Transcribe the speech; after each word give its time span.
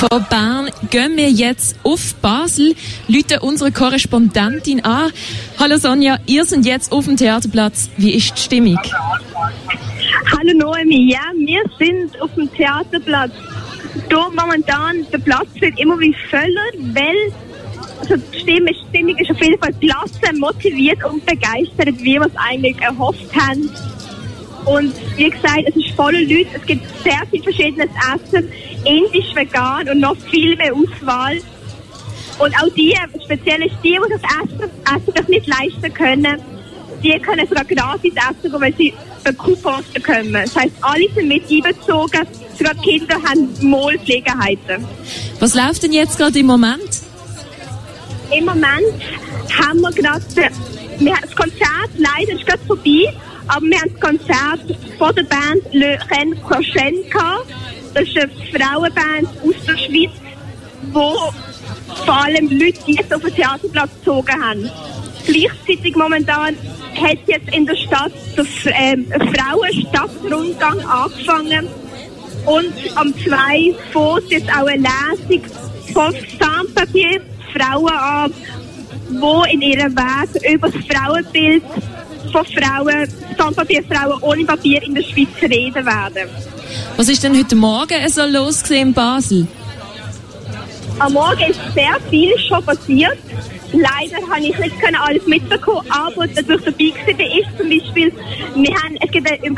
Von 0.00 0.24
Bern 0.30 0.70
gehen 0.88 1.14
wir 1.18 1.28
jetzt 1.28 1.78
auf 1.82 2.14
Basel, 2.22 2.74
Leute 3.06 3.40
unsere 3.40 3.70
Korrespondentin 3.70 4.82
an. 4.82 5.12
Hallo 5.58 5.76
Sonja, 5.76 6.16
ihr 6.24 6.46
seid 6.46 6.64
jetzt 6.64 6.90
auf 6.90 7.04
dem 7.04 7.18
Theaterplatz. 7.18 7.90
Wie 7.98 8.14
ist 8.14 8.32
die 8.34 8.40
Stimmung? 8.40 8.78
Hallo 10.32 10.54
Noemi, 10.54 11.12
ja, 11.12 11.20
wir 11.36 11.62
sind 11.78 12.18
auf 12.22 12.34
dem 12.34 12.50
Theaterplatz. 12.54 13.32
Hier 14.08 14.26
momentan, 14.34 15.04
der 15.12 15.18
Platz 15.18 15.48
wird 15.56 15.78
immer 15.78 16.00
wie 16.00 16.16
voller, 16.30 16.94
weil 16.94 17.34
also 18.00 18.16
die 18.32 18.38
Stimmung, 18.38 18.68
die 18.68 18.88
Stimmung 18.88 19.18
ist 19.18 19.30
auf 19.30 19.42
jeden 19.42 19.58
Fall 19.58 19.74
klasse, 19.74 20.34
motiviert 20.38 21.04
und 21.04 21.26
begeistert, 21.26 21.98
wie 21.98 22.14
wir 22.14 22.22
es 22.22 22.36
eigentlich 22.36 22.80
erhofft 22.80 23.36
haben. 23.36 23.68
Und 24.64 24.94
wie 25.16 25.30
gesagt, 25.30 25.62
es 25.66 25.76
ist 25.76 25.90
voller 25.96 26.20
Leute, 26.20 26.48
es 26.54 26.66
gibt 26.66 26.84
sehr 27.02 27.22
viel 27.30 27.42
verschiedenes 27.42 27.90
Essen, 28.14 28.50
indisch, 28.84 29.34
vegan 29.34 29.88
und 29.88 30.00
noch 30.00 30.16
viel 30.30 30.56
mehr 30.56 30.72
Auswahl. 30.74 31.38
Und 32.38 32.54
auch 32.56 32.72
die, 32.74 32.96
speziell 33.24 33.60
die, 33.60 33.70
die 33.82 33.98
das 34.10 34.22
Essen, 34.22 34.70
Essen 34.84 35.14
das 35.14 35.28
nicht 35.28 35.46
leisten 35.46 35.92
können, 35.92 36.40
die 37.02 37.18
können 37.18 37.46
sogar 37.48 37.64
gratis 37.64 38.12
essen, 38.14 38.52
weil 38.60 38.74
sie 38.76 38.92
Coupons 39.36 39.86
bekommen. 39.88 40.32
Das 40.32 40.56
heisst, 40.56 40.74
alle 40.80 41.08
sind 41.14 41.28
mit 41.28 41.50
einbezogen, 41.50 42.26
sogar 42.56 42.74
Kinder 42.76 43.14
haben 43.14 43.48
Mahlpflegeheiten. 43.62 44.84
Was 45.38 45.54
läuft 45.54 45.82
denn 45.82 45.92
jetzt 45.92 46.18
gerade 46.18 46.38
im 46.38 46.46
Moment? 46.46 47.00
Im 48.36 48.44
Moment 48.44 49.02
haben 49.58 49.80
wir 49.80 49.90
gerade, 49.90 50.24
das 50.34 51.36
Konzert 51.36 51.90
leider 51.96 52.32
ist 52.32 52.46
gerade 52.46 52.62
vorbei, 52.66 53.12
aber 53.50 53.66
wir 53.66 53.80
haben 53.80 53.90
das 53.92 54.00
Konzert 54.00 54.78
von 54.96 55.14
der 55.14 55.24
Band 55.24 55.62
Le 55.72 55.98
Ren 56.10 56.38
Prochaine 56.40 57.02
gehabt. 57.02 57.46
Das 57.94 58.04
ist 58.04 58.16
eine 58.16 58.30
Frauenband 58.52 59.28
aus 59.42 59.64
der 59.66 59.76
Schweiz, 59.76 60.12
wo 60.92 61.16
vor 62.04 62.24
allem 62.24 62.48
Leute 62.48 62.80
jetzt 62.86 63.12
auf 63.12 63.22
den 63.22 63.34
Theaterplatz 63.34 63.90
gezogen 63.98 64.42
haben. 64.42 64.70
Gleichzeitig 65.26 65.96
momentan 65.96 66.56
hat 66.94 67.18
jetzt 67.26 67.52
in 67.52 67.66
der 67.66 67.76
Stadt 67.76 68.12
der 68.36 68.46
ähm, 68.66 69.06
Frauenstadtrundgang 69.10 70.80
angefangen 70.86 71.68
und 72.46 72.72
am 72.94 73.12
2 73.14 73.74
fährt 73.92 74.30
jetzt 74.30 74.48
auch 74.50 74.66
eine 74.66 74.88
Lesung 75.18 75.42
von 75.92 76.14
Sandpapier 76.38 77.20
Frauen 77.52 77.92
an, 77.92 78.32
wo 79.20 79.42
in 79.44 79.60
ihrem 79.60 79.94
Weg 79.96 80.52
über 80.52 80.70
das 80.70 80.84
Frauenbild 80.86 81.64
von 82.30 82.44
Frauen, 82.46 83.08
Sandpapierfrauen 83.36 84.22
ohne 84.22 84.44
Papier 84.44 84.82
in 84.82 84.94
der 84.94 85.02
Schweiz 85.02 85.28
reden 85.42 85.84
werden. 85.84 86.28
Was 86.96 87.08
ist 87.08 87.22
denn 87.22 87.36
heute 87.36 87.56
Morgen 87.56 88.08
so 88.08 88.24
los 88.26 88.62
in 88.70 88.92
Basel? 88.92 89.46
Am 90.98 91.12
Morgen 91.12 91.50
ist 91.50 91.60
sehr 91.74 91.98
viel 92.10 92.38
schon 92.38 92.64
passiert. 92.64 93.18
Leider 93.72 94.16
habe 94.28 94.40
ich 94.40 94.58
nicht 94.58 94.76
alles 95.00 95.26
mitbekommen, 95.26 95.86
aber 95.90 96.26
dadurch 96.26 96.62
dabei 96.64 96.92
war 97.06 97.38
ist 97.38 97.58
zum 97.58 97.70
Beispiel, 97.70 98.12
wir 98.56 98.74
haben, 98.82 98.96
es 99.00 99.10
gibt 99.10 99.44
im 99.44 99.56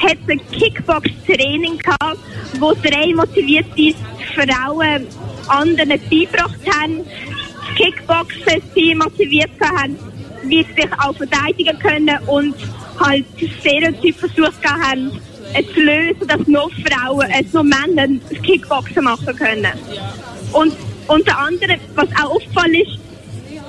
hat 0.00 0.16
es 0.26 0.30
ein 0.30 0.40
Kickbox-Training 0.52 1.78
gehabt, 1.78 2.18
wo 2.60 2.72
drei 2.74 3.12
motivierte 3.14 3.94
Frauen 4.34 5.06
anderen 5.48 6.00
beigebracht 6.10 6.60
haben, 6.72 7.04
Kickboxen 7.76 8.62
sie 8.74 8.94
motiviert 8.94 9.50
haben, 9.60 9.98
sie 10.42 10.66
sich 10.76 10.92
auch 10.98 11.14
verteidigen 11.16 11.78
können 11.78 12.18
und 12.26 12.54
halt 13.00 13.24
Stereotyp 13.60 14.16
versucht 14.16 14.64
haben, 14.64 15.20
zu 15.74 15.80
lösen, 15.80 16.26
dass 16.26 16.46
nur 16.46 16.70
Frauen, 16.70 17.30
äh, 17.30 17.44
nur 17.52 17.62
Männer 17.64 18.20
Kickboxen 18.42 19.04
machen 19.04 19.34
können. 19.36 19.72
Und 20.52 20.74
unter 21.06 21.38
anderem, 21.38 21.80
was 21.94 22.08
auch 22.22 22.30
auffällt, 22.36 22.86
ist, 22.86 22.98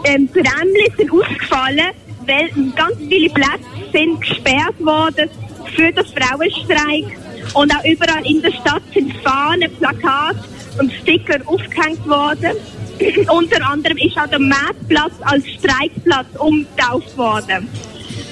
ähm, 0.05 0.27
Bremli 0.27 0.91
sind 0.97 1.11
ausgefallen, 1.11 1.91
weil 2.25 2.49
ganz 2.75 2.97
viele 2.97 3.29
Plätze 3.29 3.65
sind 3.91 4.21
gesperrt 4.21 4.79
worden 4.79 5.29
für 5.75 5.91
den 5.91 6.05
Frauenstreik. 6.05 7.17
Und 7.53 7.75
auch 7.75 7.83
überall 7.83 8.25
in 8.25 8.41
der 8.41 8.51
Stadt 8.51 8.83
sind 8.93 9.13
Fahnen, 9.23 9.71
Plakate 9.77 10.39
und 10.79 10.91
Sticker 10.93 11.39
aufgehängt 11.45 12.07
worden. 12.07 12.57
Unter 13.29 13.69
anderem 13.69 13.97
ist 13.97 14.17
auch 14.17 14.27
der 14.27 14.39
Märzplatz 14.39 15.13
als 15.21 15.43
Streikplatz 15.47 16.27
umgetauft 16.37 17.17
worden. 17.17 17.69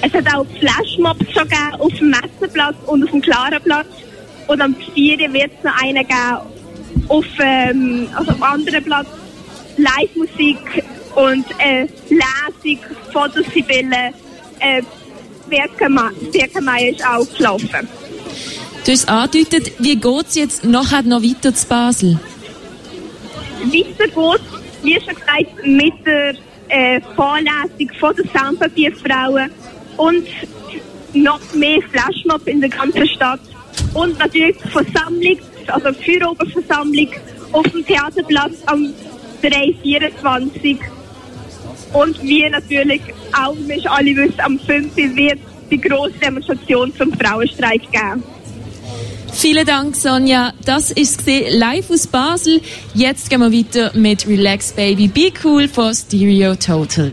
Es 0.02 0.12
hat 0.12 0.34
auch 0.34 0.46
Flashmobs 0.60 1.32
schon 1.32 1.48
gegeben 1.48 1.74
auf 1.78 1.92
dem 1.94 2.10
Messerplatz 2.10 2.76
und 2.86 3.04
auf 3.04 3.10
dem 3.10 3.20
Klarenplatz. 3.20 3.86
Und 4.46 4.60
am 4.60 4.74
4. 4.94 5.32
wird 5.32 5.50
es 5.58 5.64
noch 5.64 5.82
einen 5.82 6.06
geben 6.06 7.08
auf, 7.08 7.26
ähm, 7.40 8.08
also 8.14 8.32
anderen 8.40 8.84
Platz. 8.84 9.06
Live-Musik 9.76 10.84
und 11.14 11.46
äh, 11.58 11.82
Lesung 12.08 12.80
von 13.12 13.30
der 13.32 13.44
Sibylle 13.44 14.12
äh, 14.58 14.82
Birkenmeier 15.48 16.90
ist 16.90 17.06
auch 17.06 17.26
gelaufen. 17.36 17.88
Du 18.84 18.92
hast 18.92 19.08
angedeutet, 19.08 19.72
wie 19.78 19.96
geht 19.96 20.26
es 20.28 20.34
jetzt 20.34 20.64
nachher 20.64 21.02
noch 21.02 21.22
weiter 21.22 21.54
zu 21.54 21.66
Basel? 21.66 22.18
Weiter 23.72 24.06
geht 24.06 24.68
wie 24.82 24.94
schon 24.94 25.14
gesagt, 25.14 25.66
mit 25.66 26.06
der 26.06 26.34
äh, 26.68 27.00
Vorlesung 27.16 27.94
von 27.98 28.14
der 28.14 28.24
Sandpapierfrauen 28.32 29.50
und 29.96 30.26
noch 31.14 31.40
mehr 31.54 31.80
Flashmob 31.90 32.46
in 32.46 32.60
der 32.60 32.70
ganzen 32.70 33.08
Stadt. 33.08 33.40
Und 33.94 34.18
natürlich 34.18 34.56
die 34.58 34.68
Versammlung, 34.68 35.38
also 35.66 35.90
die 35.90 36.04
Führeroberversammlung 36.04 37.08
auf 37.52 37.66
dem 37.68 37.84
Theaterplatz 37.84 38.54
am 38.66 38.92
324. 39.42 40.78
Und 41.92 42.22
wie 42.22 42.48
natürlich 42.48 43.00
auch, 43.32 43.56
wir 43.56 43.92
alle 43.92 44.16
wissen, 44.16 44.40
am 44.40 44.58
5. 44.58 44.94
wird 44.96 45.38
die 45.70 45.80
grosse 45.80 46.18
Demonstration 46.22 46.94
zum 46.96 47.12
Frauenstreik 47.14 47.82
geben. 47.90 48.22
Vielen 49.32 49.66
Dank, 49.66 49.94
Sonja. 49.94 50.52
Das 50.64 50.90
ist 50.90 51.22
live 51.26 51.90
aus 51.90 52.06
Basel. 52.06 52.60
Jetzt 52.94 53.30
gehen 53.30 53.40
wir 53.40 53.52
weiter 53.52 53.92
mit 53.94 54.26
Relax 54.26 54.72
Baby 54.72 55.08
Be 55.08 55.32
Cool 55.44 55.68
von 55.68 55.94
Stereo 55.94 56.54
Total. 56.56 57.06